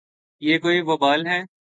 یہ 0.41 0.57
کوئی 0.57 0.81
وبال 0.81 1.27
ہے۔ 1.27 1.41